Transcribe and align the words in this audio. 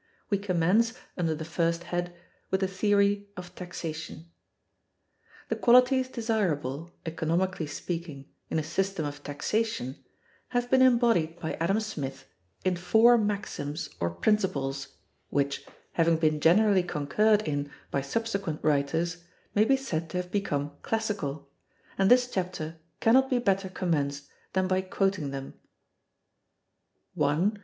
We 0.31 0.39
commence, 0.39 0.93
[under] 1.15 1.35
the 1.35 1.45
first 1.45 1.83
head, 1.83 2.15
with 2.49 2.61
the 2.61 2.67
theory 2.67 3.29
of 3.37 3.53
Taxation. 3.53 4.31
The 5.49 5.55
qualities 5.55 6.09
desirable, 6.09 6.89
economically 7.05 7.67
speaking, 7.67 8.25
in 8.49 8.57
a 8.57 8.63
system 8.63 9.05
of 9.05 9.21
taxation, 9.21 10.03
have 10.47 10.71
been 10.71 10.81
embodied 10.81 11.39
by 11.39 11.53
Adam 11.59 11.79
Smith 11.79 12.25
in 12.65 12.77
four 12.77 13.15
maxims 13.15 13.91
or 13.99 14.09
principles, 14.09 14.87
which, 15.29 15.67
having 15.91 16.17
been 16.17 16.39
generally 16.39 16.81
concurred 16.81 17.43
in 17.47 17.69
by 17.91 18.01
subsequent 18.01 18.63
writers, 18.63 19.23
may 19.53 19.65
be 19.65 19.77
said 19.77 20.09
to 20.09 20.17
have 20.17 20.31
become 20.31 20.71
classical, 20.81 21.47
and 21.95 22.09
this 22.09 22.27
chapter 22.27 22.79
can 23.01 23.13
not 23.13 23.29
be 23.29 23.37
better 23.37 23.69
commenced 23.69 24.27
than 24.53 24.67
by 24.67 24.81
quoting 24.81 25.29
them:(336) 25.29 25.59
"1. 27.13 27.59